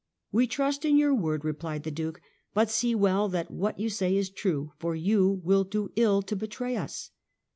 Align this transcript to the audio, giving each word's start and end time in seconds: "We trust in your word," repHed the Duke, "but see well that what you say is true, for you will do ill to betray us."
"We 0.31 0.47
trust 0.47 0.83
in 0.83 0.97
your 0.97 1.13
word," 1.13 1.43
repHed 1.43 1.83
the 1.83 1.91
Duke, 1.91 2.21
"but 2.55 2.71
see 2.71 2.95
well 2.95 3.29
that 3.29 3.51
what 3.51 3.77
you 3.79 3.87
say 3.87 4.15
is 4.17 4.31
true, 4.31 4.71
for 4.79 4.95
you 4.95 5.41
will 5.43 5.63
do 5.63 5.91
ill 5.95 6.23
to 6.23 6.35
betray 6.35 6.75
us." 6.75 7.11